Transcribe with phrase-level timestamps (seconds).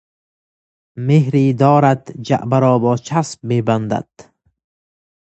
[0.97, 4.09] مهری دارد جعبه را با چسب میبندد.